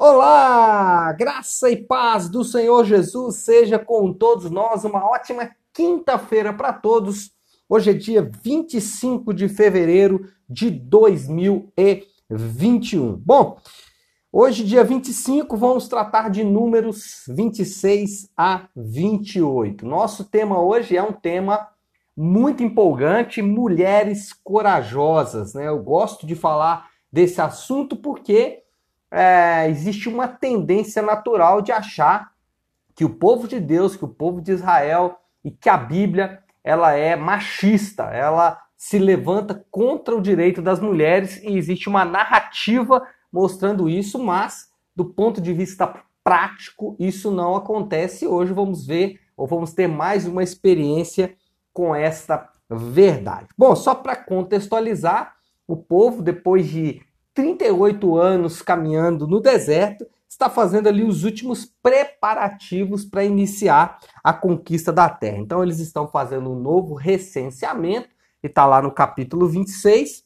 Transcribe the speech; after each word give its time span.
Olá! 0.00 1.12
Graça 1.12 1.68
e 1.68 1.76
paz 1.76 2.28
do 2.28 2.44
Senhor 2.44 2.84
Jesus 2.84 3.38
seja 3.38 3.80
com 3.80 4.12
todos 4.12 4.48
nós. 4.48 4.84
Uma 4.84 5.04
ótima 5.04 5.50
quinta-feira 5.74 6.52
para 6.52 6.72
todos. 6.72 7.32
Hoje 7.68 7.90
é 7.90 7.94
dia 7.94 8.30
25 8.44 9.34
de 9.34 9.48
fevereiro 9.48 10.30
de 10.48 10.70
2021. 10.70 13.16
Bom, 13.16 13.58
hoje, 14.32 14.62
dia 14.62 14.84
25, 14.84 15.56
vamos 15.56 15.88
tratar 15.88 16.30
de 16.30 16.44
números 16.44 17.24
26 17.26 18.30
a 18.36 18.68
28. 18.76 19.84
Nosso 19.84 20.26
tema 20.26 20.62
hoje 20.62 20.96
é 20.96 21.02
um 21.02 21.12
tema 21.12 21.66
muito 22.16 22.62
empolgante: 22.62 23.42
mulheres 23.42 24.32
corajosas. 24.44 25.54
Né? 25.54 25.66
Eu 25.66 25.82
gosto 25.82 26.24
de 26.24 26.36
falar 26.36 26.88
desse 27.12 27.40
assunto 27.40 27.96
porque 27.96 28.62
é, 29.10 29.68
existe 29.68 30.08
uma 30.08 30.28
tendência 30.28 31.02
natural 31.02 31.62
de 31.62 31.72
achar 31.72 32.32
que 32.94 33.04
o 33.04 33.10
povo 33.10 33.46
de 33.46 33.60
Deus, 33.60 33.96
que 33.96 34.04
o 34.04 34.08
povo 34.08 34.40
de 34.40 34.52
Israel 34.52 35.18
e 35.44 35.50
que 35.50 35.68
a 35.68 35.76
Bíblia 35.76 36.42
ela 36.62 36.92
é 36.92 37.16
machista, 37.16 38.04
ela 38.04 38.60
se 38.76 38.98
levanta 38.98 39.64
contra 39.70 40.14
o 40.14 40.20
direito 40.20 40.60
das 40.60 40.80
mulheres 40.80 41.42
e 41.42 41.56
existe 41.56 41.88
uma 41.88 42.04
narrativa 42.04 43.06
mostrando 43.32 43.88
isso, 43.88 44.18
mas 44.18 44.68
do 44.94 45.04
ponto 45.04 45.40
de 45.40 45.52
vista 45.52 46.02
prático 46.22 46.96
isso 46.98 47.30
não 47.30 47.56
acontece. 47.56 48.26
Hoje 48.26 48.52
vamos 48.52 48.86
ver 48.86 49.20
ou 49.36 49.46
vamos 49.46 49.72
ter 49.72 49.86
mais 49.86 50.26
uma 50.26 50.42
experiência 50.42 51.34
com 51.72 51.94
esta 51.94 52.48
verdade. 52.68 53.48
Bom, 53.56 53.74
só 53.74 53.94
para 53.94 54.16
contextualizar, 54.16 55.36
o 55.66 55.76
povo 55.76 56.22
depois 56.22 56.66
de 56.66 57.00
38 57.38 58.16
anos 58.16 58.62
caminhando 58.62 59.24
no 59.24 59.38
deserto, 59.38 60.04
está 60.28 60.50
fazendo 60.50 60.88
ali 60.88 61.04
os 61.04 61.22
últimos 61.22 61.64
preparativos 61.64 63.04
para 63.04 63.22
iniciar 63.22 64.00
a 64.24 64.32
conquista 64.32 64.92
da 64.92 65.08
terra. 65.08 65.38
Então, 65.38 65.62
eles 65.62 65.78
estão 65.78 66.08
fazendo 66.08 66.50
um 66.50 66.58
novo 66.58 66.94
recenseamento, 66.94 68.08
e 68.42 68.48
está 68.48 68.66
lá 68.66 68.82
no 68.82 68.90
capítulo 68.90 69.46
26. 69.46 70.24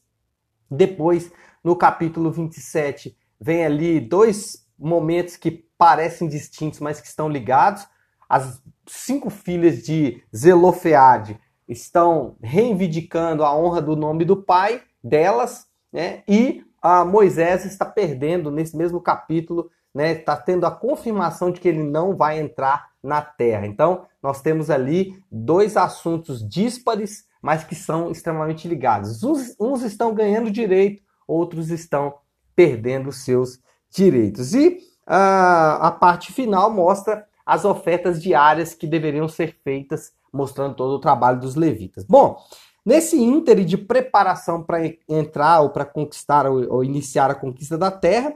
Depois, 0.70 1.30
no 1.62 1.76
capítulo 1.76 2.30
27, 2.32 3.14
vem 3.38 3.66
ali 3.66 4.00
dois 4.00 4.66
momentos 4.78 5.36
que 5.36 5.50
parecem 5.76 6.26
distintos, 6.26 6.80
mas 6.80 6.98
que 6.98 7.08
estão 7.08 7.28
ligados. 7.28 7.86
As 8.26 8.62
cinco 8.86 9.28
filhas 9.28 9.82
de 9.82 10.22
Zelofeade 10.34 11.38
estão 11.68 12.36
reivindicando 12.42 13.44
a 13.44 13.54
honra 13.54 13.82
do 13.82 13.94
nome 13.94 14.24
do 14.24 14.42
pai 14.42 14.80
delas, 15.04 15.66
né? 15.92 16.22
E 16.26 16.64
a 16.82 17.04
Moisés 17.04 17.64
está 17.64 17.84
perdendo 17.84 18.50
nesse 18.50 18.76
mesmo 18.76 19.00
capítulo, 19.00 19.70
né? 19.94 20.12
Está 20.12 20.36
tendo 20.36 20.66
a 20.66 20.70
confirmação 20.70 21.52
de 21.52 21.60
que 21.60 21.68
ele 21.68 21.84
não 21.84 22.16
vai 22.16 22.40
entrar 22.40 22.90
na 23.02 23.22
terra. 23.22 23.66
Então, 23.66 24.04
nós 24.22 24.42
temos 24.42 24.68
ali 24.68 25.22
dois 25.30 25.76
assuntos 25.76 26.46
díspares, 26.46 27.24
mas 27.40 27.62
que 27.62 27.74
são 27.74 28.10
extremamente 28.10 28.66
ligados. 28.66 29.22
Uns, 29.22 29.54
uns 29.60 29.82
estão 29.82 30.14
ganhando 30.14 30.50
direito, 30.50 31.02
outros 31.26 31.70
estão 31.70 32.14
perdendo 32.54 33.12
seus 33.12 33.60
direitos. 33.90 34.54
E 34.54 34.78
a, 35.06 35.88
a 35.88 35.90
parte 35.90 36.32
final 36.32 36.72
mostra 36.72 37.26
as 37.44 37.64
ofertas 37.64 38.22
diárias 38.22 38.74
que 38.74 38.86
deveriam 38.86 39.28
ser 39.28 39.58
feitas, 39.62 40.12
mostrando 40.32 40.74
todo 40.74 40.94
o 40.94 41.00
trabalho 41.00 41.40
dos 41.40 41.54
levitas. 41.54 42.04
Bom, 42.04 42.38
Nesse 42.84 43.16
íntere 43.16 43.64
de 43.64 43.78
preparação 43.78 44.62
para 44.62 44.80
entrar 45.08 45.60
ou 45.60 45.70
para 45.70 45.84
conquistar 45.84 46.46
ou, 46.46 46.68
ou, 46.72 46.84
iniciar 46.84 47.30
a 47.30 47.34
conquista 47.34 47.78
da 47.78 47.90
terra, 47.90 48.34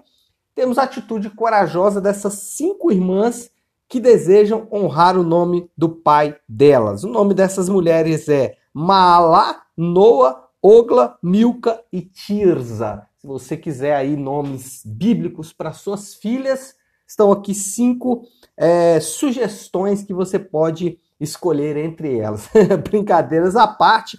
temos 0.55 0.79
a 0.79 0.85
atitude 0.85 1.31
corajosa 1.31 2.01
dessas 2.01 2.35
cinco 2.35 2.93
irmãs 2.93 3.51
que 3.89 4.01
desejam 4.01 4.69
honrar 4.73 5.19
o 5.19 5.25
nome 5.25 5.71
do 5.77 5.89
pai 5.89 6.37
delas. 6.49 7.05
O 7.05 7.09
nome 7.09 7.35
dessas 7.35 7.69
mulheres 7.69 8.29
é 8.29 8.57
Maalá, 8.73 9.65
Noa, 9.77 10.49
Ogla, 10.63 11.19
Milca 11.23 11.81
e 11.93 12.03
Tirza. 12.03 13.07
Se 13.19 13.27
você 13.27 13.57
quiser 13.57 13.97
aí 13.97 14.17
nomes 14.17 14.83
bíblicos 14.85 15.53
para 15.53 15.73
suas 15.73 16.15
filhas, 16.15 16.75
estão 17.07 17.33
aqui 17.33 17.55
cinco 17.55 18.25
é, 18.57 19.01
sugestões 19.01 20.03
que 20.03 20.15
você 20.15 20.39
pode 20.39 20.99
escolher 21.21 21.77
entre 21.77 22.19
elas. 22.19 22.49
Brincadeiras 22.85 23.57
à 23.57 23.67
parte, 23.67 24.19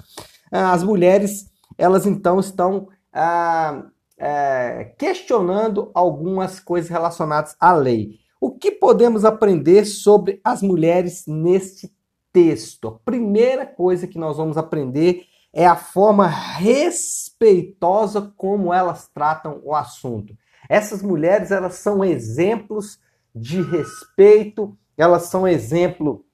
ah, 0.52 0.72
as 0.72 0.84
mulheres, 0.84 1.50
elas 1.78 2.06
então 2.06 2.40
estão 2.40 2.88
ah, 3.14 3.84
é, 4.18 4.94
questionando 4.98 5.92
algumas 5.94 6.60
coisas 6.60 6.90
relacionadas 6.90 7.56
à 7.60 7.74
lei. 7.74 8.20
O 8.40 8.52
que 8.52 8.72
podemos 8.72 9.26
aprender 9.26 9.86
sobre 9.86 10.40
as 10.44 10.62
mulheres 10.62 11.24
neste 11.28 11.92
texto? 12.32 12.88
A 12.88 13.06
primeira 13.06 13.66
coisa 13.66 14.08
que 14.08 14.20
nós 14.20 14.38
vamos 14.38 14.58
aprender 14.58 15.26
é 15.54 15.66
a 15.66 15.76
forma 15.76 16.28
respeitosa 16.28 18.34
como 18.38 18.74
elas 18.74 19.08
tratam 19.08 19.60
o 19.64 19.74
assunto. 19.74 20.36
Essas 20.70 21.02
mulheres, 21.02 21.50
elas 21.50 21.76
são 21.76 22.04
exemplos 22.04 23.00
de 23.34 23.62
respeito, 23.62 24.78
elas 24.98 25.24
são 25.24 25.48
exemplo 25.48 26.26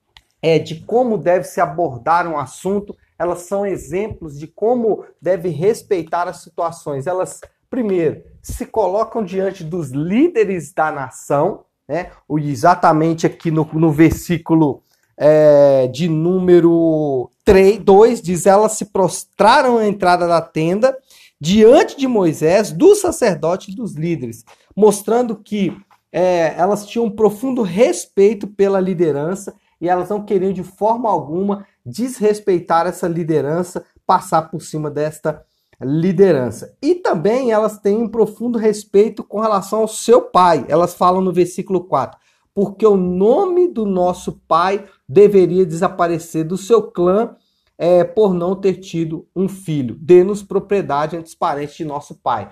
é, 0.44 0.60
de 0.60 0.76
como 0.82 1.18
deve 1.18 1.46
se 1.46 1.62
abordar 1.62 2.28
um 2.28 2.38
assunto, 2.38 2.94
elas 3.18 3.44
são 3.44 3.66
exemplos 3.66 4.38
de 4.38 4.46
como 4.46 5.06
deve 5.22 5.48
respeitar 5.48 6.28
as 6.28 6.44
situações. 6.44 7.08
Elas, 7.08 7.40
primeiro, 7.70 8.22
se 8.42 8.66
colocam 8.66 9.24
diante 9.24 9.64
dos 9.64 9.92
líderes 9.92 10.74
da 10.74 10.92
nação, 10.92 11.64
né? 11.88 12.12
Exatamente 12.30 13.26
aqui 13.26 13.50
no, 13.50 13.68
no 13.74 13.90
versículo 13.90 14.82
é, 15.16 15.88
de 15.88 16.10
número 16.10 17.32
3, 17.46 17.80
2, 17.80 18.22
diz: 18.22 18.46
Elas 18.46 18.74
se 18.74 18.86
prostraram 18.86 19.78
à 19.78 19.88
entrada 19.88 20.28
da 20.28 20.42
tenda 20.42 20.98
diante 21.40 21.98
de 21.98 22.08
Moisés, 22.08 22.72
do 22.72 22.96
sacerdote 22.96 23.72
e 23.72 23.76
dos 23.76 23.94
líderes, 23.94 24.44
mostrando 24.76 25.36
que 25.38 25.76
é, 26.12 26.54
elas 26.58 26.86
tinham 26.86 27.06
um 27.06 27.12
profundo 27.12 27.62
respeito 27.62 28.48
pela 28.48 28.80
liderança 28.80 29.54
e 29.84 29.90
elas 29.90 30.08
não 30.08 30.24
queriam 30.24 30.54
de 30.54 30.64
forma 30.64 31.10
alguma 31.10 31.68
desrespeitar 31.86 32.88
essa 32.88 33.06
liderança, 33.06 33.86
passar 34.08 34.44
por 34.44 34.62
cima 34.62 34.90
desta 34.90 35.44
liderança. 35.82 36.74
E 36.82 36.96
também 36.96 37.52
elas 37.52 37.78
têm 37.80 37.98
um 37.98 38.08
profundo 38.08 38.58
respeito 38.58 39.26
com 39.26 39.42
relação 39.42 39.82
ao 39.82 39.88
seu 39.90 40.22
pai. 40.22 40.66
Elas 40.70 40.94
falam 40.94 41.20
no 41.20 41.34
versículo 41.34 41.84
4: 41.84 42.18
porque 42.56 42.88
o 42.88 42.96
nome 42.96 43.68
do 43.68 43.86
nosso 43.86 44.40
pai 44.48 44.88
deveria 45.06 45.66
desaparecer 45.66 46.46
do 46.46 46.56
seu 46.56 46.84
clã 46.84 47.36
é, 47.78 48.06
por 48.06 48.34
não 48.34 48.56
ter 48.56 48.76
tido 48.76 49.28
um 49.36 49.50
filho. 49.50 49.98
Dê-nos 50.00 50.42
propriedade 50.42 51.18
entre 51.18 51.28
os 51.28 51.36
parentes 51.36 51.76
de 51.76 51.84
nosso 51.84 52.16
pai. 52.16 52.50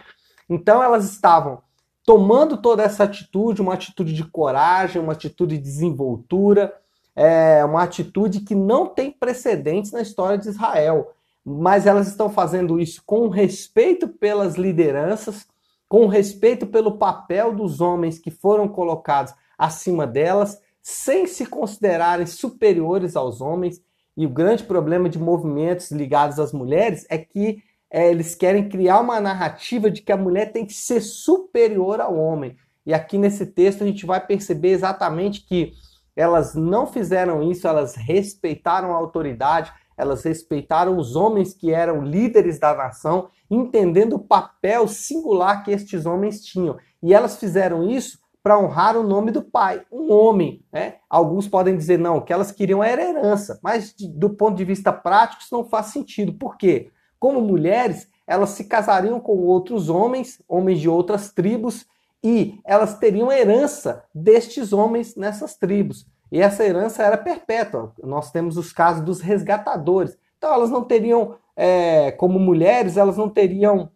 Então 0.50 0.84
elas 0.84 1.10
estavam 1.10 1.62
tomando 2.06 2.58
toda 2.58 2.84
essa 2.84 3.06
atitude, 3.06 3.62
uma 3.62 3.76
atitude 3.76 4.12
de 4.12 4.26
coragem, 4.26 5.02
uma 5.02 5.14
atitude 5.14 5.58
de 5.58 5.64
desenvoltura, 5.64 6.74
é 7.16 7.64
uma 7.66 7.84
atitude 7.84 8.42
que 8.42 8.56
não 8.56 8.88
tem 8.88 9.12
precedentes 9.12 9.92
na 9.92 10.02
história 10.02 10.38
de 10.38 10.50
Israel, 10.50 11.12
mas 11.46 11.86
elas 11.86 12.08
estão 12.08 12.30
fazendo 12.30 12.80
isso 12.80 13.02
com 13.06 13.28
respeito 13.28 14.08
pelas 14.08 14.56
lideranças, 14.56 15.46
com 15.90 16.08
respeito 16.08 16.68
pelo 16.68 16.98
papel 16.98 17.54
dos 17.54 17.82
homens 17.82 18.18
que 18.18 18.32
foram 18.32 18.68
colocados 18.68 19.34
acima 19.58 20.08
delas, 20.08 20.60
sem 20.82 21.28
se 21.28 21.46
considerarem 21.46 22.26
superiores 22.26 23.16
aos 23.16 23.42
homens. 23.42 23.82
E 24.16 24.26
o 24.26 24.30
grande 24.30 24.64
problema 24.64 25.10
de 25.10 25.20
movimentos 25.20 25.92
ligados 25.92 26.40
às 26.40 26.54
mulheres 26.54 27.06
é 27.10 27.18
que 27.18 27.62
é, 27.90 28.10
eles 28.10 28.34
querem 28.34 28.70
criar 28.70 29.02
uma 29.02 29.20
narrativa 29.20 29.92
de 29.92 30.02
que 30.02 30.12
a 30.12 30.18
mulher 30.18 30.54
tem 30.54 30.66
que 30.66 30.74
ser 30.74 31.02
superior 31.02 32.00
ao 32.00 32.16
homem. 32.16 32.56
E 32.86 32.94
aqui 32.94 33.18
nesse 33.18 33.46
texto 33.46 33.84
a 33.84 33.86
gente 33.86 34.06
vai 34.06 34.26
perceber 34.26 34.70
exatamente 34.70 35.46
que 35.46 35.74
elas 36.16 36.56
não 36.56 36.86
fizeram 36.86 37.44
isso, 37.44 37.68
elas 37.68 37.96
respeitaram 37.96 38.92
a 38.92 38.96
autoridade, 38.96 39.72
elas 39.98 40.24
respeitaram 40.24 40.98
os 40.98 41.16
homens 41.16 41.54
que 41.54 41.72
eram 41.72 42.04
líderes 42.04 42.60
da 42.60 42.74
nação, 42.76 43.30
entendendo 43.50 44.14
o 44.14 44.20
papel 44.20 44.88
singular 44.88 45.64
que 45.64 45.72
estes 45.72 46.06
homens 46.06 46.44
tinham. 46.44 46.78
E 47.04 47.14
elas 47.14 47.38
fizeram 47.38 47.90
isso 47.90 48.20
para 48.44 48.60
honrar 48.60 48.98
o 48.98 49.04
nome 49.04 49.32
do 49.32 49.44
pai, 49.44 49.84
um 49.92 50.12
homem. 50.12 50.66
Né? 50.72 50.96
Alguns 51.10 51.48
podem 51.48 51.78
dizer 51.78 52.00
não, 52.00 52.22
que 52.22 52.34
elas 52.34 52.52
queriam 52.52 52.84
era 52.84 53.04
herança, 53.04 53.60
mas 53.62 53.94
do 53.94 54.32
ponto 54.32 54.58
de 54.58 54.66
vista 54.66 54.92
prático 54.92 55.44
isso 55.44 55.56
não 55.56 55.64
faz 55.64 55.88
sentido. 55.88 56.34
Por 56.34 56.58
quê? 56.58 56.90
Como 57.20 57.40
mulheres, 57.40 58.08
elas 58.26 58.52
se 58.52 58.64
casariam 58.64 59.20
com 59.20 59.38
outros 59.38 59.90
homens, 59.90 60.42
homens 60.48 60.80
de 60.80 60.90
outras 60.90 61.32
tribos, 61.32 61.86
e 62.24 62.60
elas 62.66 62.98
teriam 62.98 63.32
herança 63.32 64.04
destes 64.14 64.72
homens 64.74 65.16
nessas 65.16 65.56
tribos. 65.56 66.06
E 66.32 66.40
essa 66.40 66.64
herança 66.64 67.04
era 67.04 67.18
perpétua. 67.18 67.94
Nós 68.04 68.32
temos 68.32 68.58
os 68.58 68.72
casos 68.72 69.04
dos 69.04 69.20
resgatadores. 69.20 70.18
Então 70.38 70.54
elas 70.54 70.70
não 70.70 70.84
teriam, 70.84 71.36
é, 71.56 72.12
como 72.12 72.40
mulheres, 72.40 72.96
elas 72.96 73.18
não 73.18 73.28
teriam 73.30 73.92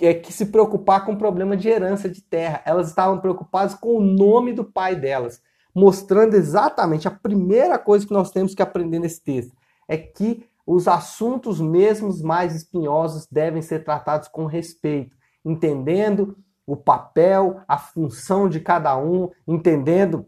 é, 0.00 0.12
que 0.12 0.32
se 0.32 0.46
preocupar 0.46 1.06
com 1.06 1.12
o 1.12 1.18
problema 1.18 1.56
de 1.56 1.68
herança 1.68 2.08
de 2.08 2.20
terra. 2.20 2.62
Elas 2.64 2.88
estavam 2.88 3.20
preocupadas 3.20 3.74
com 3.74 3.96
o 3.96 4.00
nome 4.00 4.52
do 4.52 4.64
pai 4.64 4.96
delas, 4.96 5.40
mostrando 5.74 6.34
exatamente 6.34 7.08
a 7.08 7.12
primeira 7.12 7.78
coisa 7.78 8.06
que 8.06 8.12
nós 8.12 8.30
temos 8.30 8.54
que 8.54 8.62
aprender 8.62 8.98
nesse 8.98 9.22
texto 9.22 9.56
é 9.88 9.96
que 9.96 10.44
os 10.66 10.86
assuntos 10.86 11.60
mesmos 11.60 12.22
mais 12.22 12.54
espinhosos 12.54 13.26
devem 13.30 13.60
ser 13.60 13.84
tratados 13.84 14.28
com 14.28 14.46
respeito, 14.46 15.16
entendendo 15.44 16.36
o 16.66 16.76
papel, 16.76 17.60
a 17.66 17.78
função 17.78 18.48
de 18.48 18.60
cada 18.60 18.96
um, 18.96 19.30
entendendo 19.46 20.26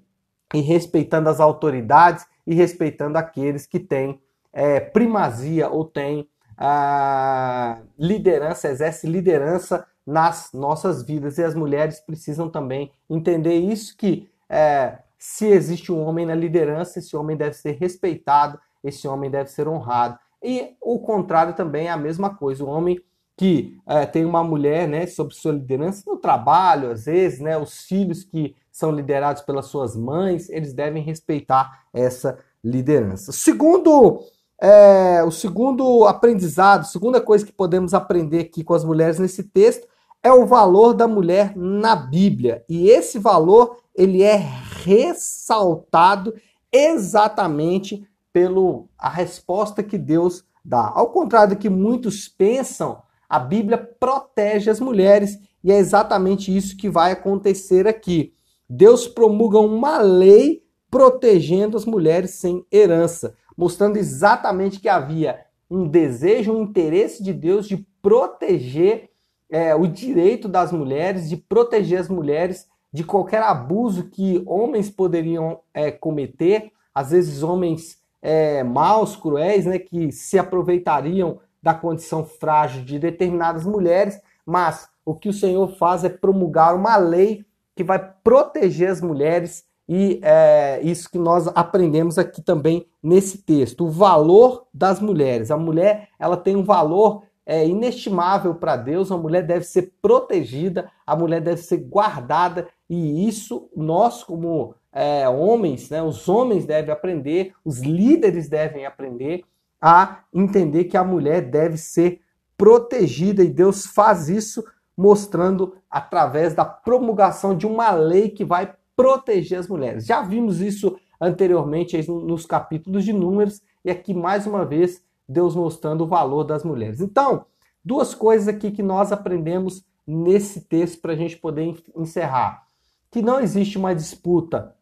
e 0.52 0.60
respeitando 0.60 1.28
as 1.28 1.40
autoridades 1.40 2.26
e 2.46 2.54
respeitando 2.54 3.18
aqueles 3.18 3.66
que 3.66 3.78
têm 3.78 4.20
é, 4.52 4.78
primazia 4.78 5.68
ou 5.68 5.84
têm 5.84 6.28
a 6.56 7.78
liderança, 7.98 8.68
exerce 8.68 9.06
liderança 9.06 9.86
nas 10.06 10.50
nossas 10.52 11.02
vidas. 11.02 11.38
E 11.38 11.42
as 11.42 11.54
mulheres 11.54 12.00
precisam 12.00 12.48
também 12.48 12.92
entender 13.10 13.54
isso, 13.54 13.96
que 13.96 14.28
é, 14.48 14.98
se 15.18 15.46
existe 15.46 15.90
um 15.90 16.00
homem 16.04 16.26
na 16.26 16.34
liderança, 16.34 16.98
esse 16.98 17.16
homem 17.16 17.36
deve 17.36 17.54
ser 17.54 17.72
respeitado, 17.72 18.60
esse 18.82 19.08
homem 19.08 19.30
deve 19.30 19.50
ser 19.50 19.66
honrado. 19.66 20.18
E 20.42 20.76
o 20.80 20.98
contrário 20.98 21.54
também 21.54 21.86
é 21.86 21.90
a 21.90 21.96
mesma 21.96 22.34
coisa. 22.34 22.62
O 22.62 22.68
homem 22.68 23.00
que 23.36 23.76
é, 23.86 24.06
tem 24.06 24.24
uma 24.24 24.44
mulher 24.44 24.88
né, 24.88 25.06
sob 25.06 25.34
sua 25.34 25.52
liderança 25.52 26.02
no 26.06 26.16
trabalho, 26.16 26.90
às 26.90 27.06
vezes, 27.06 27.40
né, 27.40 27.58
os 27.58 27.82
filhos 27.82 28.22
que 28.22 28.54
são 28.70 28.90
liderados 28.90 29.42
pelas 29.42 29.66
suas 29.66 29.96
mães, 29.96 30.48
eles 30.48 30.72
devem 30.72 31.02
respeitar 31.02 31.84
essa 31.92 32.38
liderança. 32.62 33.32
Segundo 33.32 34.20
é, 34.60 35.22
o 35.24 35.30
segundo 35.30 36.06
aprendizado, 36.06 36.86
segunda 36.86 37.20
coisa 37.20 37.44
que 37.44 37.52
podemos 37.52 37.92
aprender 37.92 38.40
aqui 38.40 38.62
com 38.62 38.74
as 38.74 38.84
mulheres 38.84 39.18
nesse 39.18 39.42
texto 39.42 39.86
é 40.22 40.32
o 40.32 40.46
valor 40.46 40.94
da 40.94 41.06
mulher 41.06 41.54
na 41.56 41.94
Bíblia. 41.94 42.64
E 42.68 42.88
esse 42.88 43.18
valor 43.18 43.76
ele 43.94 44.22
é 44.22 44.36
ressaltado 44.36 46.34
exatamente 46.72 48.08
pelo 48.32 48.88
a 48.98 49.08
resposta 49.08 49.82
que 49.82 49.98
Deus 49.98 50.44
dá. 50.64 50.90
Ao 50.94 51.10
contrário 51.10 51.54
do 51.54 51.60
que 51.60 51.68
muitos 51.68 52.26
pensam, 52.26 53.02
a 53.28 53.38
Bíblia 53.38 53.78
protege 53.78 54.70
as 54.70 54.80
mulheres 54.80 55.38
e 55.62 55.72
é 55.72 55.78
exatamente 55.78 56.54
isso 56.54 56.76
que 56.76 56.88
vai 56.88 57.12
acontecer 57.12 57.86
aqui. 57.86 58.32
Deus 58.68 59.06
promulga 59.06 59.58
uma 59.58 59.98
lei 59.98 60.62
protegendo 60.90 61.76
as 61.76 61.84
mulheres 61.84 62.32
sem 62.32 62.64
herança 62.70 63.34
mostrando 63.56 63.96
exatamente 63.96 64.80
que 64.80 64.88
havia 64.88 65.40
um 65.70 65.88
desejo, 65.88 66.52
um 66.52 66.62
interesse 66.62 67.22
de 67.22 67.32
Deus 67.32 67.66
de 67.66 67.86
proteger 68.02 69.10
é, 69.50 69.74
o 69.74 69.86
direito 69.86 70.48
das 70.48 70.72
mulheres, 70.72 71.28
de 71.28 71.36
proteger 71.36 72.00
as 72.00 72.08
mulheres 72.08 72.66
de 72.92 73.02
qualquer 73.02 73.42
abuso 73.42 74.04
que 74.04 74.42
homens 74.46 74.90
poderiam 74.90 75.60
é, 75.72 75.90
cometer, 75.90 76.70
às 76.94 77.10
vezes 77.10 77.42
homens 77.42 77.98
é, 78.22 78.62
maus, 78.62 79.16
cruéis, 79.16 79.66
né, 79.66 79.78
que 79.78 80.12
se 80.12 80.38
aproveitariam 80.38 81.40
da 81.64 81.72
condição 81.72 82.26
frágil 82.26 82.84
de 82.84 82.98
determinadas 82.98 83.64
mulheres, 83.64 84.20
mas 84.44 84.86
o 85.02 85.14
que 85.14 85.30
o 85.30 85.32
Senhor 85.32 85.66
faz 85.78 86.04
é 86.04 86.10
promulgar 86.10 86.74
uma 86.74 86.94
lei 86.98 87.42
que 87.74 87.82
vai 87.82 87.98
proteger 88.22 88.90
as 88.90 89.00
mulheres 89.00 89.64
e 89.88 90.20
é 90.22 90.78
isso 90.82 91.10
que 91.10 91.16
nós 91.18 91.48
aprendemos 91.54 92.18
aqui 92.18 92.42
também 92.42 92.86
nesse 93.02 93.38
texto, 93.38 93.86
o 93.86 93.90
valor 93.90 94.66
das 94.74 95.00
mulheres. 95.00 95.50
A 95.50 95.56
mulher 95.56 96.08
ela 96.18 96.36
tem 96.36 96.54
um 96.54 96.62
valor 96.62 97.22
é, 97.46 97.66
inestimável 97.66 98.54
para 98.54 98.76
Deus, 98.76 99.10
a 99.10 99.16
mulher 99.16 99.42
deve 99.42 99.64
ser 99.64 99.94
protegida, 100.02 100.90
a 101.06 101.16
mulher 101.16 101.40
deve 101.40 101.62
ser 101.62 101.78
guardada, 101.78 102.68
e 102.90 103.26
isso 103.26 103.70
nós, 103.74 104.22
como 104.22 104.74
é, 104.92 105.26
homens, 105.30 105.88
né, 105.88 106.02
os 106.02 106.28
homens 106.28 106.66
devem 106.66 106.92
aprender, 106.92 107.54
os 107.64 107.80
líderes 107.80 108.50
devem 108.50 108.84
aprender 108.84 109.44
a 109.86 110.20
entender 110.32 110.84
que 110.84 110.96
a 110.96 111.04
mulher 111.04 111.42
deve 111.42 111.76
ser 111.76 112.22
protegida, 112.56 113.44
e 113.44 113.50
Deus 113.50 113.84
faz 113.84 114.30
isso 114.30 114.64
mostrando 114.96 115.76
através 115.90 116.54
da 116.54 116.64
promulgação 116.64 117.54
de 117.54 117.66
uma 117.66 117.90
lei 117.90 118.30
que 118.30 118.46
vai 118.46 118.74
proteger 118.96 119.58
as 119.58 119.68
mulheres. 119.68 120.06
Já 120.06 120.22
vimos 120.22 120.62
isso 120.62 120.96
anteriormente 121.20 122.10
nos 122.10 122.46
capítulos 122.46 123.04
de 123.04 123.12
Números 123.12 123.60
e 123.84 123.90
aqui 123.90 124.14
mais 124.14 124.46
uma 124.46 124.64
vez 124.64 125.04
Deus 125.28 125.54
mostrando 125.54 126.04
o 126.04 126.06
valor 126.06 126.44
das 126.44 126.64
mulheres. 126.64 127.02
Então, 127.02 127.44
duas 127.84 128.14
coisas 128.14 128.48
aqui 128.48 128.70
que 128.70 128.82
nós 128.82 129.12
aprendemos 129.12 129.84
nesse 130.06 130.62
texto 130.62 131.02
para 131.02 131.12
a 131.12 131.16
gente 131.16 131.36
poder 131.36 131.76
encerrar: 131.94 132.66
que 133.10 133.20
não 133.20 133.38
existe 133.38 133.76
uma 133.76 133.94
disputa 133.94 134.74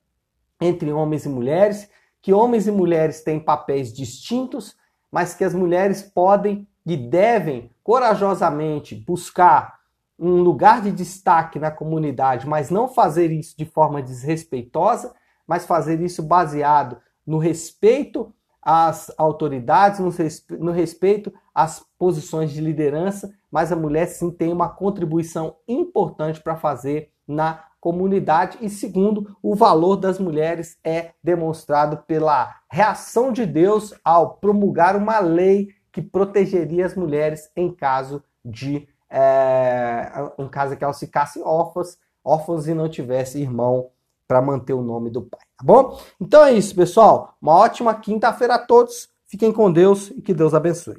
entre 0.61 0.93
homens 0.93 1.25
e 1.25 1.29
mulheres, 1.29 1.91
que 2.21 2.33
homens 2.33 2.69
e 2.69 2.71
mulheres 2.71 3.25
têm 3.25 3.41
papéis 3.41 3.93
distintos, 3.93 4.81
mas 5.13 5.35
que 5.35 5.45
as 5.45 5.55
mulheres 5.55 6.03
podem 6.03 6.67
e 6.85 6.97
devem 6.97 7.71
corajosamente 7.85 8.95
buscar 8.95 9.81
um 10.19 10.41
lugar 10.41 10.81
de 10.81 10.91
destaque 10.91 11.59
na 11.59 11.71
comunidade, 11.71 12.49
mas 12.49 12.71
não 12.71 12.89
fazer 12.89 13.31
isso 13.31 13.57
de 13.57 13.67
forma 13.67 14.01
desrespeitosa, 14.03 15.15
mas 15.47 15.67
fazer 15.67 16.01
isso 16.01 16.23
baseado 16.23 16.97
no 17.27 17.39
respeito 17.39 18.33
às 18.61 19.13
autoridades, 19.19 20.01
no 20.51 20.71
respeito 20.71 21.33
às 21.55 21.85
posições 21.99 22.53
de 22.53 22.61
liderança, 22.61 23.35
mas 23.51 23.71
a 23.73 23.77
mulher 23.77 24.07
sim 24.07 24.31
tem 24.31 24.53
uma 24.53 24.69
contribuição 24.69 25.57
importante 25.69 26.41
para 26.41 26.57
fazer 26.57 27.12
na 27.27 27.65
comunidade. 27.81 28.59
E 28.61 28.71
segundo, 28.71 29.37
o 29.43 29.55
valor 29.55 29.97
das 29.97 30.19
mulheres 30.19 30.79
é 30.85 31.11
demonstrado 31.23 31.99
pela 32.07 32.55
reação 32.71 33.33
de 33.33 33.45
Deus 33.45 33.93
ao 34.05 34.37
promulgar 34.37 34.97
uma 34.97 35.19
lei 35.19 35.71
que 35.91 36.01
protegeria 36.01 36.87
as 36.87 36.95
mulheres 36.95 37.51
em 37.57 37.71
caso 37.73 38.23
de 38.45 38.89
é, 39.11 40.11
um 40.39 40.49
caso 40.49 40.75
que 40.75 40.83
elas 40.83 40.99
ficassem 40.99 41.43
órfãs, 41.43 41.99
órfãos 42.25 42.67
e 42.67 42.73
não 42.73 42.89
tivesse 42.89 43.41
irmão 43.41 43.91
para 44.27 44.41
manter 44.41 44.73
o 44.73 44.81
nome 44.81 45.11
do 45.11 45.21
pai, 45.21 45.41
tá 45.59 45.65
bom? 45.65 46.01
Então 46.19 46.43
é 46.43 46.53
isso, 46.53 46.75
pessoal. 46.75 47.37
Uma 47.43 47.55
ótima 47.55 47.95
quinta-feira 47.95 48.55
a 48.55 48.59
todos. 48.59 49.11
Fiquem 49.27 49.53
com 49.53 49.71
Deus 49.71 50.11
e 50.11 50.23
que 50.23 50.33
Deus 50.33 50.55
abençoe. 50.55 50.97